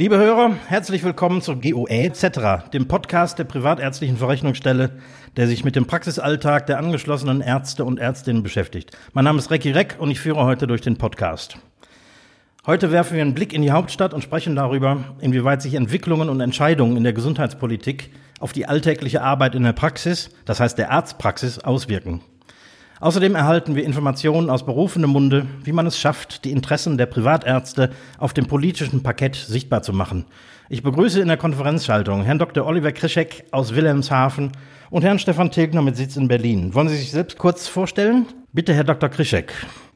[0.00, 4.92] Liebe Hörer, herzlich willkommen zur GOE etc., dem Podcast der Privatärztlichen Verrechnungsstelle,
[5.36, 8.96] der sich mit dem Praxisalltag der angeschlossenen Ärzte und Ärztinnen beschäftigt.
[9.12, 11.58] Mein Name ist Recki Reck und ich führe heute durch den Podcast.
[12.64, 16.40] Heute werfen wir einen Blick in die Hauptstadt und sprechen darüber, inwieweit sich Entwicklungen und
[16.40, 18.08] Entscheidungen in der Gesundheitspolitik
[18.38, 22.22] auf die alltägliche Arbeit in der Praxis, das heißt der Arztpraxis, auswirken.
[23.00, 27.90] Außerdem erhalten wir Informationen aus berufenem Munde, wie man es schafft, die Interessen der Privatärzte
[28.18, 30.26] auf dem politischen Parkett sichtbar zu machen.
[30.68, 32.66] Ich begrüße in der Konferenzschaltung Herrn Dr.
[32.66, 34.52] Oliver Krischek aus Wilhelmshaven
[34.90, 36.74] und Herrn Stefan Tilgner mit Sitz in Berlin.
[36.74, 38.26] Wollen Sie sich selbst kurz vorstellen?
[38.52, 39.08] Bitte, Herr Dr.
[39.08, 39.54] Krischek.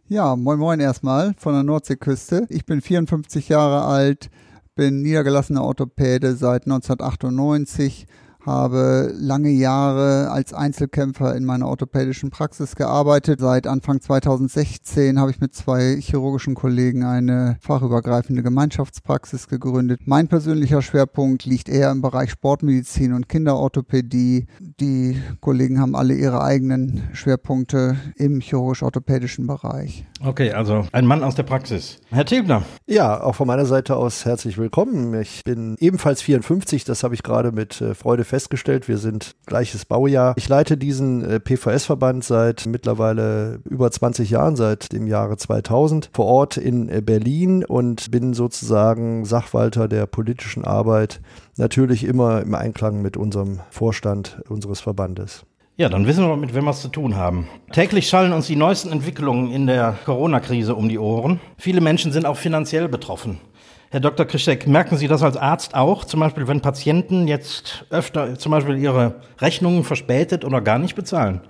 [0.09, 2.47] Ja, moin moin erstmal von der Nordseeküste.
[2.49, 4.31] Ich bin 54 Jahre alt,
[4.77, 8.07] bin niedergelassener Orthopäde seit 1998,
[8.47, 13.41] habe lange Jahre als Einzelkämpfer in meiner orthopädischen Praxis gearbeitet.
[13.41, 20.01] Seit Anfang 2016 habe ich mit zwei chirurgischen Kollegen eine fachübergreifende Gemeinschaftspraxis gegründet.
[20.05, 24.47] Mein persönlicher Schwerpunkt liegt eher im Bereich Sportmedizin und Kinderorthopädie.
[24.81, 30.05] Die Kollegen haben alle ihre eigenen Schwerpunkte im chirurgisch-orthopädischen Bereich.
[30.21, 31.99] Okay, also ein Mann aus der Praxis.
[32.11, 32.63] Herr Tilgner.
[32.87, 35.19] Ja, auch von meiner Seite aus herzlich willkommen.
[35.21, 38.34] Ich bin ebenfalls 54, das habe ich gerade mit äh, Freude festgestellt.
[38.35, 40.35] Wir sind gleiches Baujahr.
[40.37, 46.27] Ich leite diesen äh, PVS-Verband seit mittlerweile über 20 Jahren, seit dem Jahre 2000, vor
[46.27, 51.21] Ort in äh, Berlin und bin sozusagen Sachwalter der politischen Arbeit,
[51.57, 55.45] natürlich immer im Einklang mit unserem Vorstand unseres Verbandes.
[55.77, 57.49] Ja, dann wissen wir, mit wem wir es zu tun haben.
[57.73, 61.41] Täglich schallen uns die neuesten Entwicklungen in der Corona-Krise um die Ohren.
[61.57, 63.41] Viele Menschen sind auch finanziell betroffen.
[63.95, 64.27] Herr Dr.
[64.27, 66.05] Krischek, merken Sie das als Arzt auch?
[66.05, 71.43] Zum Beispiel, wenn Patienten jetzt öfter zum Beispiel ihre Rechnungen verspätet oder gar nicht bezahlen?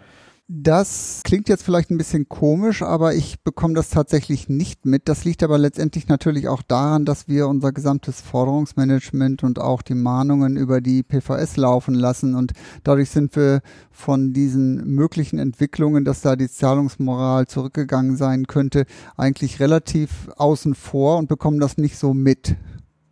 [0.46, 5.08] Das klingt jetzt vielleicht ein bisschen komisch, aber ich bekomme das tatsächlich nicht mit.
[5.08, 9.94] Das liegt aber letztendlich natürlich auch daran, dass wir unser gesamtes Forderungsmanagement und auch die
[9.94, 12.52] Mahnungen über die PVS laufen lassen und
[12.83, 18.84] dadurch sind wir von diesen möglichen Entwicklungen, dass da die Zahlungsmoral zurückgegangen sein könnte,
[19.16, 22.54] eigentlich relativ außen vor und bekommen das nicht so mit.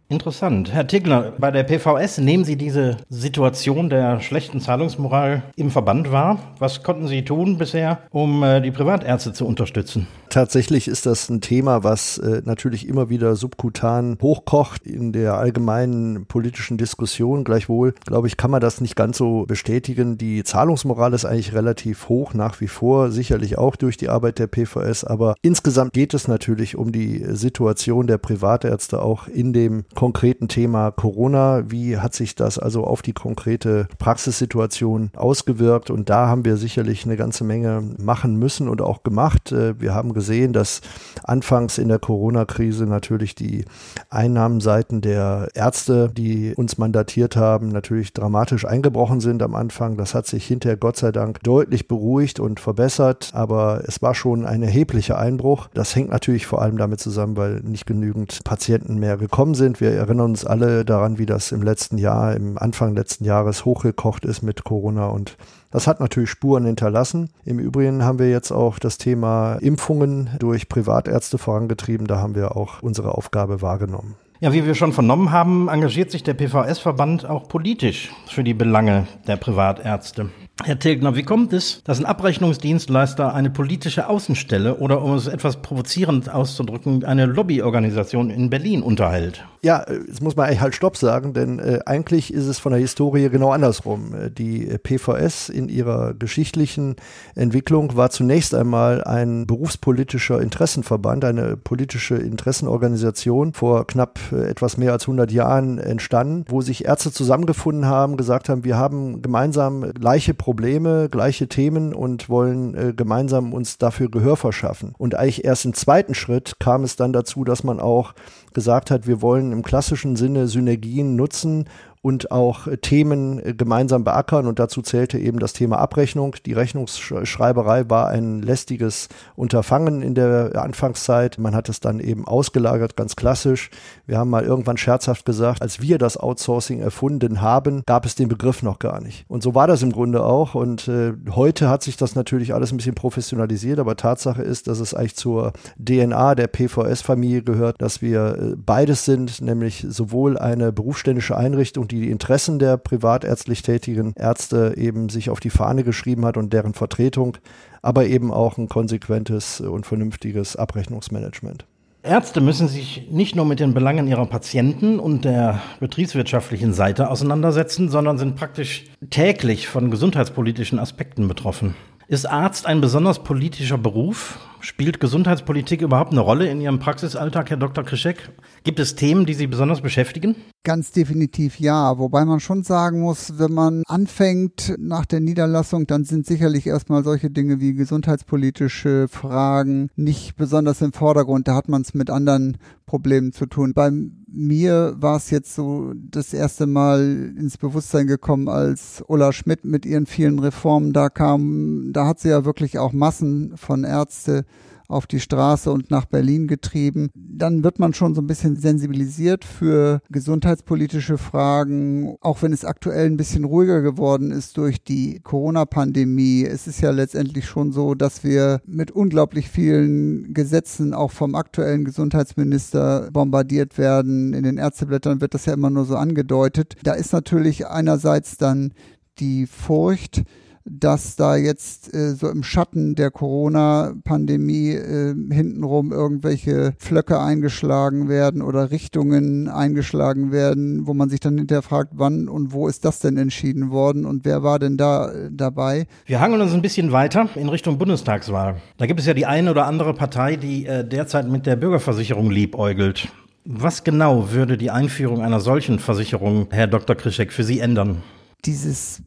[0.08, 0.72] Interessant.
[0.72, 6.38] Herr Tigler, bei der PVS nehmen Sie diese Situation der schlechten Zahlungsmoral im Verband wahr?
[6.58, 10.06] Was konnten Sie tun bisher, um äh, die Privatärzte zu unterstützen?
[10.32, 16.24] Tatsächlich ist das ein Thema, was äh, natürlich immer wieder subkutan hochkocht in der allgemeinen
[16.24, 17.44] politischen Diskussion.
[17.44, 20.16] Gleichwohl, glaube ich, kann man das nicht ganz so bestätigen.
[20.16, 24.46] Die Zahlungsmoral ist eigentlich relativ hoch nach wie vor, sicherlich auch durch die Arbeit der
[24.46, 25.04] PVS.
[25.04, 30.92] Aber insgesamt geht es natürlich um die Situation der Privatärzte auch in dem konkreten Thema
[30.92, 31.70] Corona.
[31.70, 35.90] Wie hat sich das also auf die konkrete Praxissituation ausgewirkt?
[35.90, 39.52] Und da haben wir sicherlich eine ganze Menge machen müssen und auch gemacht.
[39.52, 40.82] Äh, wir haben gesehen, dass
[41.24, 43.64] anfangs in der Corona-Krise natürlich die
[44.08, 49.96] Einnahmenseiten der Ärzte, die uns mandatiert haben, natürlich dramatisch eingebrochen sind am Anfang.
[49.96, 54.46] Das hat sich hinterher Gott sei Dank deutlich beruhigt und verbessert, aber es war schon
[54.46, 55.68] ein erheblicher Einbruch.
[55.74, 59.80] Das hängt natürlich vor allem damit zusammen, weil nicht genügend Patienten mehr gekommen sind.
[59.80, 64.24] Wir erinnern uns alle daran, wie das im letzten Jahr, im Anfang letzten Jahres hochgekocht
[64.24, 65.36] ist mit Corona und
[65.72, 67.30] das hat natürlich Spuren hinterlassen.
[67.44, 72.06] Im Übrigen haben wir jetzt auch das Thema Impfungen durch Privatärzte vorangetrieben.
[72.06, 74.14] Da haben wir auch unsere Aufgabe wahrgenommen.
[74.40, 79.06] Ja, wie wir schon vernommen haben, engagiert sich der PVS-Verband auch politisch für die Belange
[79.26, 80.30] der Privatärzte.
[80.64, 85.62] Herr Tilgner, wie kommt es, dass ein Abrechnungsdienstleister eine politische Außenstelle oder, um es etwas
[85.62, 89.44] provozierend auszudrücken, eine Lobbyorganisation in Berlin unterhält?
[89.64, 92.80] Ja, jetzt muss man eigentlich halt Stopp sagen, denn äh, eigentlich ist es von der
[92.80, 94.12] Historie genau andersrum.
[94.12, 96.96] Äh, die PVS in ihrer geschichtlichen
[97.36, 104.90] Entwicklung war zunächst einmal ein berufspolitischer Interessenverband, eine politische Interessenorganisation vor knapp äh, etwas mehr
[104.90, 110.34] als 100 Jahren entstanden, wo sich Ärzte zusammengefunden haben, gesagt haben, wir haben gemeinsam gleiche
[110.34, 114.94] Probleme, gleiche Themen und wollen äh, gemeinsam uns dafür Gehör verschaffen.
[114.98, 118.14] Und eigentlich erst im zweiten Schritt kam es dann dazu, dass man auch
[118.52, 121.66] gesagt hat, wir wollen im klassischen Sinne Synergien nutzen
[122.02, 124.46] und auch Themen gemeinsam beackern.
[124.48, 126.34] Und dazu zählte eben das Thema Abrechnung.
[126.44, 131.38] Die Rechnungsschreiberei war ein lästiges Unterfangen in der Anfangszeit.
[131.38, 133.70] Man hat es dann eben ausgelagert, ganz klassisch.
[134.04, 138.28] Wir haben mal irgendwann scherzhaft gesagt, als wir das Outsourcing erfunden haben, gab es den
[138.28, 139.24] Begriff noch gar nicht.
[139.28, 140.56] Und so war das im Grunde auch.
[140.56, 143.78] Und äh, heute hat sich das natürlich alles ein bisschen professionalisiert.
[143.78, 149.04] Aber Tatsache ist, dass es eigentlich zur DNA der PVS-Familie gehört, dass wir äh, beides
[149.04, 155.40] sind, nämlich sowohl eine berufsständische Einrichtung, die Interessen der privatärztlich tätigen Ärzte eben sich auf
[155.40, 157.36] die Fahne geschrieben hat und deren Vertretung,
[157.82, 161.66] aber eben auch ein konsequentes und vernünftiges Abrechnungsmanagement.
[162.02, 167.90] Ärzte müssen sich nicht nur mit den Belangen ihrer Patienten und der betriebswirtschaftlichen Seite auseinandersetzen,
[167.90, 171.76] sondern sind praktisch täglich von gesundheitspolitischen Aspekten betroffen.
[172.08, 174.40] Ist Arzt ein besonders politischer Beruf?
[174.64, 177.82] Spielt Gesundheitspolitik überhaupt eine Rolle in Ihrem Praxisalltag, Herr Dr.
[177.82, 178.30] Krischek?
[178.62, 180.36] Gibt es Themen, die Sie besonders beschäftigen?
[180.62, 186.04] Ganz definitiv ja, wobei man schon sagen muss, wenn man anfängt nach der Niederlassung, dann
[186.04, 191.48] sind sicherlich erstmal solche Dinge wie gesundheitspolitische Fragen nicht besonders im Vordergrund.
[191.48, 192.56] Da hat man es mit anderen
[192.86, 193.72] Problemen zu tun.
[193.74, 199.64] Bei mir war es jetzt so das erste Mal ins Bewusstsein gekommen, als Ulla Schmidt
[199.64, 201.92] mit ihren vielen Reformen da kam.
[201.92, 204.44] Da hat sie ja wirklich auch Massen von Ärzte
[204.88, 207.10] auf die Straße und nach Berlin getrieben.
[207.14, 213.06] Dann wird man schon so ein bisschen sensibilisiert für gesundheitspolitische Fragen, auch wenn es aktuell
[213.06, 216.44] ein bisschen ruhiger geworden ist durch die Corona-Pandemie.
[216.44, 221.84] Es ist ja letztendlich schon so, dass wir mit unglaublich vielen Gesetzen auch vom aktuellen
[221.84, 224.34] Gesundheitsminister bombardiert werden.
[224.34, 226.74] In den Ärzteblättern wird das ja immer nur so angedeutet.
[226.82, 228.72] Da ist natürlich einerseits dann
[229.18, 230.22] die Furcht,
[230.64, 238.42] dass da jetzt äh, so im Schatten der Corona-Pandemie äh, hintenrum irgendwelche Flöcke eingeschlagen werden
[238.42, 243.00] oder Richtungen eingeschlagen werden, wo man sich dann hinterher fragt, wann und wo ist das
[243.00, 245.86] denn entschieden worden und wer war denn da äh, dabei?
[246.06, 248.56] Wir hangeln uns ein bisschen weiter in Richtung Bundestagswahl.
[248.76, 252.30] Da gibt es ja die eine oder andere Partei, die äh, derzeit mit der Bürgerversicherung
[252.30, 253.08] liebäugelt.
[253.44, 256.94] Was genau würde die Einführung einer solchen Versicherung, Herr Dr.
[256.94, 258.02] Krischek, für Sie ändern?
[258.44, 259.02] Dieses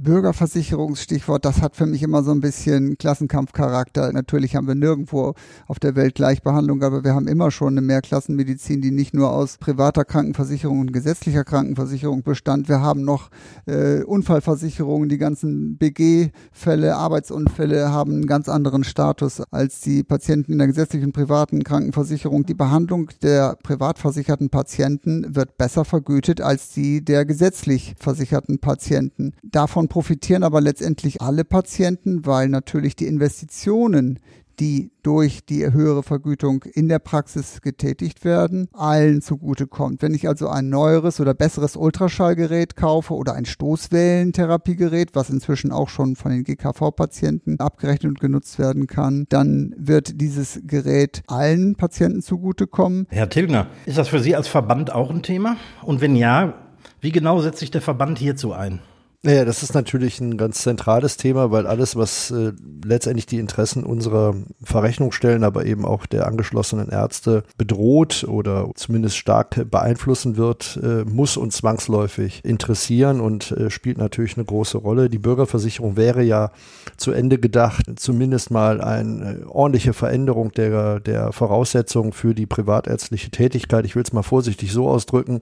[0.00, 4.12] Bürgerversicherungsstichwort, das hat für mich immer so ein bisschen Klassenkampfcharakter.
[4.12, 5.34] Natürlich haben wir nirgendwo
[5.66, 9.58] auf der Welt Gleichbehandlung, aber wir haben immer schon eine Mehrklassenmedizin, die nicht nur aus
[9.58, 12.68] privater Krankenversicherung und gesetzlicher Krankenversicherung bestand.
[12.68, 13.30] Wir haben noch
[13.66, 20.58] äh, Unfallversicherungen, die ganzen BG-Fälle, Arbeitsunfälle haben einen ganz anderen Status als die Patienten in
[20.58, 22.46] der gesetzlichen privaten Krankenversicherung.
[22.46, 29.32] Die Behandlung der privatversicherten Patienten wird besser vergütet als die der gesetzlich versicherten Patienten.
[29.42, 34.18] Davon profitieren aber letztendlich alle Patienten, weil natürlich die Investitionen,
[34.60, 40.02] die durch die höhere Vergütung in der Praxis getätigt werden, allen zugutekommt.
[40.02, 45.88] Wenn ich also ein neueres oder besseres Ultraschallgerät kaufe oder ein Stoßwellentherapiegerät, was inzwischen auch
[45.88, 52.22] schon von den GKV-Patienten abgerechnet und genutzt werden kann, dann wird dieses Gerät allen Patienten
[52.22, 53.06] zugutekommen.
[53.10, 55.56] Herr Tilgner, ist das für Sie als Verband auch ein Thema?
[55.82, 56.54] Und wenn ja,
[57.00, 58.80] wie genau setzt sich der Verband hierzu ein?
[59.24, 62.52] Naja, das ist natürlich ein ganz zentrales Thema, weil alles, was äh,
[62.84, 69.68] letztendlich die Interessen unserer Verrechnungsstellen, aber eben auch der angeschlossenen Ärzte bedroht oder zumindest stark
[69.68, 75.10] beeinflussen wird, äh, muss uns zwangsläufig interessieren und äh, spielt natürlich eine große Rolle.
[75.10, 76.52] Die Bürgerversicherung wäre ja
[76.96, 83.84] zu Ende gedacht, zumindest mal eine ordentliche Veränderung der, der Voraussetzungen für die privatärztliche Tätigkeit.
[83.84, 85.40] Ich will es mal vorsichtig so ausdrücken,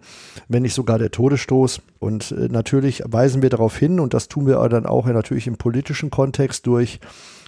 [0.48, 1.82] wenn nicht sogar der Todesstoß.
[1.98, 5.48] Und äh, natürlich weisen wir darauf darauf hin und das tun wir dann auch natürlich
[5.48, 7.00] im politischen Kontext durch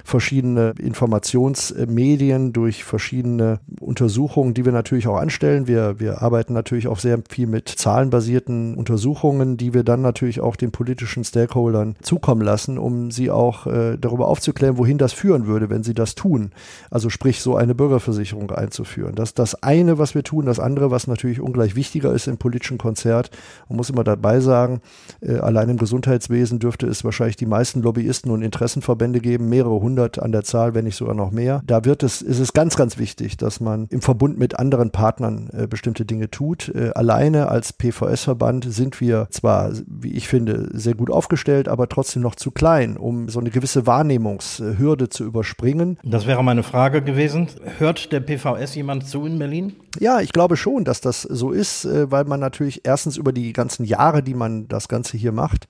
[0.09, 5.67] verschiedene Informationsmedien, durch verschiedene Untersuchungen, die wir natürlich auch anstellen.
[5.67, 10.57] Wir, wir arbeiten natürlich auch sehr viel mit zahlenbasierten Untersuchungen, die wir dann natürlich auch
[10.57, 15.69] den politischen Stakeholdern zukommen lassen, um sie auch äh, darüber aufzuklären, wohin das führen würde,
[15.69, 16.53] wenn sie das tun.
[16.91, 19.15] Also sprich, so eine Bürgerversicherung einzuführen.
[19.15, 20.47] Das ist das eine, was wir tun.
[20.47, 23.31] Das andere, was natürlich ungleich wichtiger ist im politischen Konzert,
[23.69, 24.81] man muss immer dabei sagen,
[25.21, 29.98] äh, allein im Gesundheitswesen dürfte es wahrscheinlich die meisten Lobbyisten und Interessenverbände geben, mehrere hundert
[29.99, 31.63] 100 an der Zahl, wenn nicht sogar noch mehr.
[31.67, 35.51] Da wird es, ist es ganz, ganz wichtig, dass man im Verbund mit anderen Partnern
[35.53, 36.69] äh, bestimmte Dinge tut.
[36.75, 42.23] Äh, alleine als PVS-Verband sind wir zwar, wie ich finde, sehr gut aufgestellt, aber trotzdem
[42.23, 45.99] noch zu klein, um so eine gewisse Wahrnehmungshürde zu überspringen.
[46.05, 47.49] Das wäre meine Frage gewesen.
[47.79, 49.73] Hört der PVS jemand zu in Berlin?
[50.01, 53.53] Ja, ich glaube schon, dass das so ist, äh, weil man natürlich erstens über die
[53.53, 55.67] ganzen Jahre, die man das Ganze hier macht,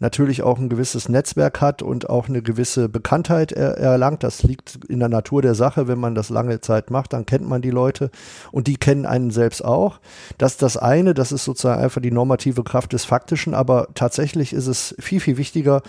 [0.00, 4.22] natürlich auch ein gewisses Netzwerk hat und auch eine gewisse Bekanntheit er erlangt.
[4.22, 5.88] Das liegt in der Natur der Sache.
[5.88, 8.10] Wenn man das lange Zeit macht, dann kennt man die Leute
[8.50, 10.00] und die kennen einen selbst auch.
[10.38, 14.52] Das ist das eine, das ist sozusagen einfach die normative Kraft des Faktischen, aber tatsächlich
[14.52, 15.82] ist es viel, viel wichtiger,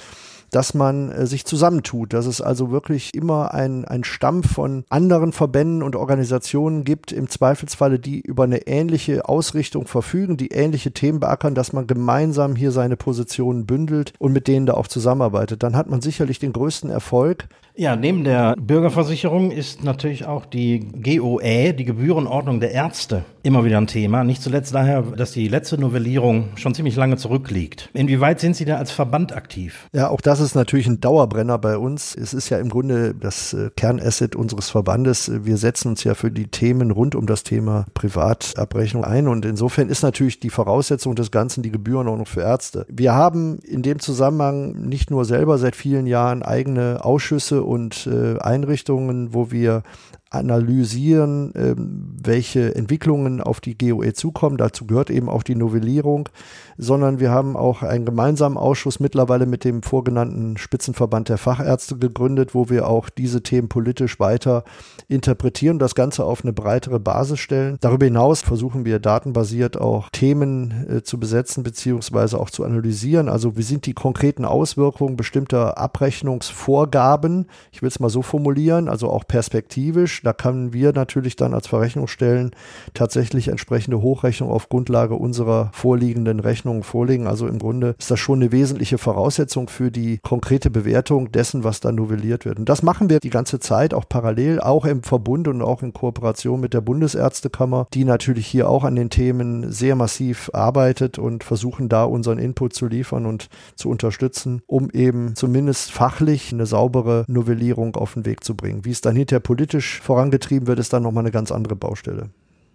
[0.51, 5.31] dass man äh, sich zusammentut, dass es also wirklich immer ein, ein Stamm von anderen
[5.31, 11.19] Verbänden und Organisationen gibt, im Zweifelsfalle, die über eine ähnliche Ausrichtung verfügen, die ähnliche Themen
[11.19, 15.63] beackern, dass man gemeinsam hier seine Positionen bündelt und mit denen da auch zusammenarbeitet.
[15.63, 17.47] Dann hat man sicherlich den größten Erfolg.
[17.73, 23.77] Ja, neben der Bürgerversicherung ist natürlich auch die GOE, die Gebührenordnung der Ärzte, immer wieder
[23.77, 24.25] ein Thema.
[24.25, 27.89] Nicht zuletzt daher, dass die letzte Novellierung schon ziemlich lange zurückliegt.
[27.93, 29.87] Inwieweit sind Sie da als Verband aktiv?
[29.93, 32.15] Ja, auch das ist natürlich ein Dauerbrenner bei uns.
[32.15, 35.31] Es ist ja im Grunde das äh, Kernasset unseres Verbandes.
[35.45, 39.89] Wir setzen uns ja für die Themen rund um das Thema Privatabrechnung ein und insofern
[39.89, 42.85] ist natürlich die Voraussetzung des Ganzen die Gebührenordnung für Ärzte.
[42.89, 48.39] Wir haben in dem Zusammenhang nicht nur selber seit vielen Jahren eigene Ausschüsse und äh,
[48.39, 49.83] Einrichtungen, wo wir
[50.31, 54.57] analysieren, ähm, welche Entwicklungen auf die GOE zukommen.
[54.57, 56.29] Dazu gehört eben auch die Novellierung,
[56.77, 62.55] sondern wir haben auch einen gemeinsamen Ausschuss mittlerweile mit dem vorgenannten Spitzenverband der Fachärzte gegründet,
[62.55, 64.63] wo wir auch diese Themen politisch weiter
[65.09, 67.77] interpretieren, das Ganze auf eine breitere Basis stellen.
[67.81, 73.27] Darüber hinaus versuchen wir datenbasiert auch Themen äh, zu besetzen beziehungsweise auch zu analysieren.
[73.27, 77.47] Also wie sind die konkreten Auswirkungen bestimmter Abrechnungsvorgaben?
[77.73, 81.67] Ich will es mal so formulieren, also auch perspektivisch da können wir natürlich dann als
[81.67, 82.51] Verrechnungsstellen
[82.93, 87.27] tatsächlich entsprechende Hochrechnungen auf Grundlage unserer vorliegenden Rechnungen vorlegen.
[87.27, 91.79] Also im Grunde ist das schon eine wesentliche Voraussetzung für die konkrete Bewertung dessen, was
[91.79, 92.59] da novelliert wird.
[92.59, 95.93] Und das machen wir die ganze Zeit auch parallel, auch im Verbund und auch in
[95.93, 101.43] Kooperation mit der Bundesärztekammer, die natürlich hier auch an den Themen sehr massiv arbeitet und
[101.43, 107.25] versuchen da unseren Input zu liefern und zu unterstützen, um eben zumindest fachlich eine saubere
[107.27, 108.85] Novellierung auf den Weg zu bringen.
[108.85, 112.31] Wie es dann hinterher politisch vorangetrieben wird, ist dann nochmal eine ganz andere Baustelle.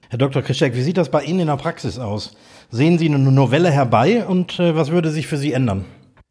[0.08, 0.40] Herr Dr.
[0.40, 2.34] Krischek, wie sieht das bei Ihnen in der Praxis aus?
[2.70, 5.84] Sehen Sie eine Novelle herbei und äh, was würde sich für Sie ändern?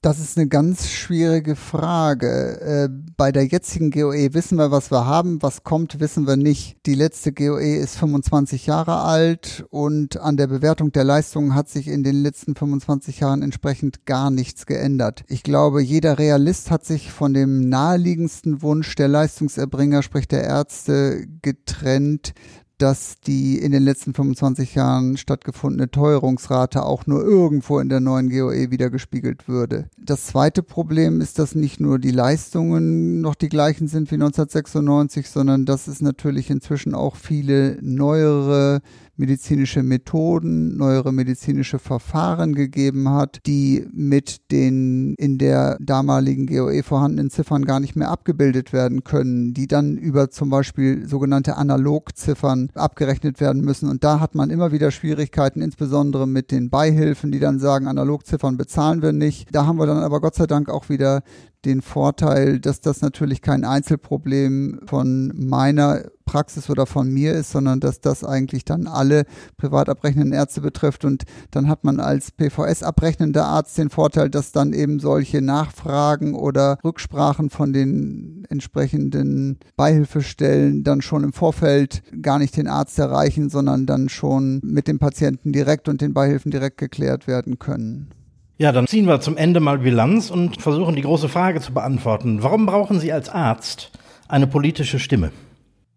[0.05, 2.61] Das ist eine ganz schwierige Frage.
[2.61, 5.41] Äh, bei der jetzigen GOE wissen wir, was wir haben.
[5.41, 6.77] Was kommt, wissen wir nicht.
[6.85, 11.87] Die letzte GOE ist 25 Jahre alt und an der Bewertung der Leistungen hat sich
[11.87, 15.23] in den letzten 25 Jahren entsprechend gar nichts geändert.
[15.27, 21.25] Ich glaube, jeder Realist hat sich von dem naheliegendsten Wunsch der Leistungserbringer, sprich der Ärzte,
[21.41, 22.35] getrennt,
[22.77, 28.29] dass die in den letzten 25 Jahren stattgefundene Teuerungsrate auch nur irgendwo in der neuen
[28.29, 29.89] GOE wieder gespiegelt würde.
[29.97, 35.29] Das zweite Problem ist, dass nicht nur die Leistungen noch die gleichen sind wie 1996,
[35.29, 38.81] sondern dass es natürlich inzwischen auch viele neuere
[39.17, 47.29] medizinische Methoden, neuere medizinische Verfahren gegeben hat, die mit den in der damaligen GOE vorhandenen
[47.29, 53.39] Ziffern gar nicht mehr abgebildet werden können, die dann über zum Beispiel sogenannte Analogziffern abgerechnet
[53.39, 53.89] werden müssen.
[53.89, 58.57] Und da hat man immer wieder Schwierigkeiten, insbesondere mit den Beihilfen, die dann sagen, Analogziffern
[58.57, 59.47] bezahlen wir nicht.
[59.53, 61.23] Da haben wir dann aber Gott sei Dank auch wieder
[61.65, 67.79] den Vorteil, dass das natürlich kein Einzelproblem von meiner Praxis oder von mir ist, sondern
[67.79, 69.25] dass das eigentlich dann alle
[69.57, 71.05] privat abrechnenden Ärzte betrifft.
[71.05, 76.35] Und dann hat man als PVS abrechnender Arzt den Vorteil, dass dann eben solche Nachfragen
[76.35, 83.49] oder Rücksprachen von den entsprechenden Beihilfestellen dann schon im Vorfeld gar nicht den Arzt erreichen,
[83.49, 88.09] sondern dann schon mit dem Patienten direkt und den Beihilfen direkt geklärt werden können.
[88.57, 92.41] Ja, dann ziehen wir zum Ende mal Bilanz und versuchen die große Frage zu beantworten.
[92.41, 93.91] Warum brauchen Sie als Arzt
[94.29, 95.31] eine politische Stimme?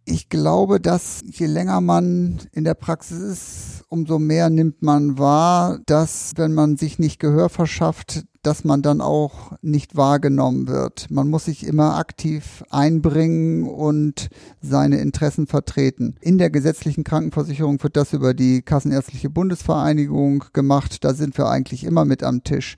[0.04, 5.78] Ich glaube, dass je länger man in der Praxis ist, umso mehr nimmt man wahr,
[5.86, 11.10] dass wenn man sich nicht Gehör verschafft, dass man dann auch nicht wahrgenommen wird.
[11.10, 14.30] Man muss sich immer aktiv einbringen und
[14.62, 16.16] seine Interessen vertreten.
[16.22, 21.04] In der gesetzlichen Krankenversicherung wird das über die Kassenärztliche Bundesvereinigung gemacht.
[21.04, 22.76] Da sind wir eigentlich immer mit am Tisch.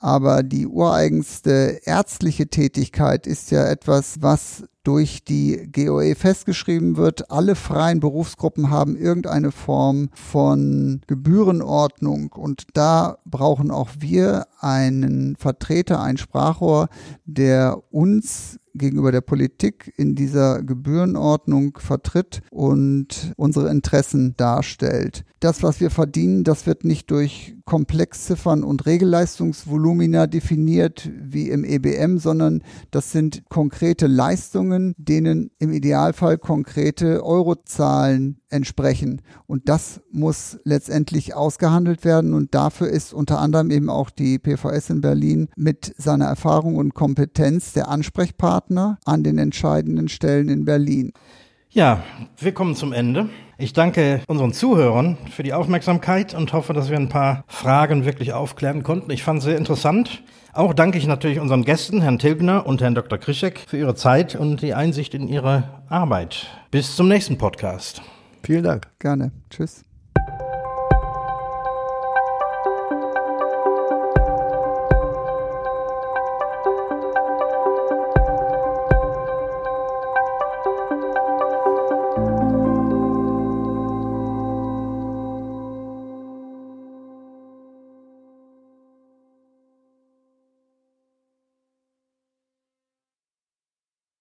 [0.00, 7.30] Aber die ureigenste ärztliche Tätigkeit ist ja etwas, was durch die GOE festgeschrieben wird.
[7.30, 16.00] Alle freien Berufsgruppen haben irgendeine Form von Gebührenordnung und da brauchen auch wir einen Vertreter,
[16.02, 16.88] ein Sprachrohr,
[17.24, 25.24] der uns gegenüber der Politik in dieser Gebührenordnung vertritt und unsere Interessen darstellt.
[25.42, 32.18] Das, was wir verdienen, das wird nicht durch Komplexziffern und Regelleistungsvolumina definiert wie im EBM,
[32.18, 39.20] sondern das sind konkrete Leistungen, denen im Idealfall konkrete Eurozahlen entsprechen.
[39.48, 42.34] Und das muss letztendlich ausgehandelt werden.
[42.34, 46.94] Und dafür ist unter anderem eben auch die PVS in Berlin mit seiner Erfahrung und
[46.94, 51.12] Kompetenz der Ansprechpartner an den entscheidenden Stellen in Berlin.
[51.70, 52.04] Ja,
[52.38, 53.28] wir kommen zum Ende.
[53.62, 58.32] Ich danke unseren Zuhörern für die Aufmerksamkeit und hoffe, dass wir ein paar Fragen wirklich
[58.32, 59.12] aufklären konnten.
[59.12, 60.24] Ich fand es sehr interessant.
[60.52, 63.18] Auch danke ich natürlich unseren Gästen, Herrn Tilgner und Herrn Dr.
[63.18, 66.48] Krischek, für ihre Zeit und die Einsicht in ihre Arbeit.
[66.72, 68.02] Bis zum nächsten Podcast.
[68.42, 68.88] Vielen Dank.
[68.98, 69.30] Gerne.
[69.48, 69.84] Tschüss.